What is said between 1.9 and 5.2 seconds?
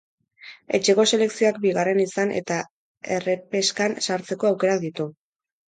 izan eta errepeskan sartzeko aukerak ditu.